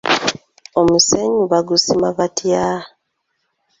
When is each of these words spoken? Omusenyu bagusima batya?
Omusenyu 0.79 1.41
bagusima 1.51 2.07
batya? 2.17 2.65